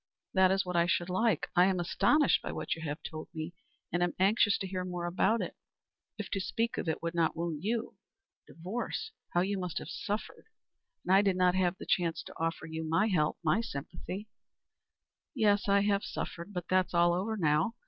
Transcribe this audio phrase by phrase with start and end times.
[0.33, 1.47] "That is what I should like.
[1.55, 3.53] I am astonished by what you have told me,
[3.91, 5.55] and am anxious to hear more about it,
[6.17, 7.97] if to speak of it would not wound you.
[8.47, 9.11] Divorced!
[9.33, 10.47] How you must have suffered!
[11.05, 14.27] And I did not have the chance to offer you my help my sympathy."
[15.35, 16.51] "Yes, I have suffered.
[16.51, 17.75] But that is all over now.